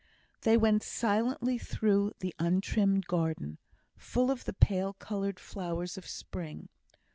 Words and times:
They 0.41 0.57
went 0.57 0.81
silently 0.81 1.59
through 1.59 2.13
the 2.21 2.33
untrimmed 2.39 3.05
garden, 3.05 3.59
full 3.95 4.31
of 4.31 4.45
the 4.45 4.53
pale 4.53 4.93
coloured 4.93 5.39
flowers 5.39 5.95
of 5.95 6.07
spring. 6.07 6.69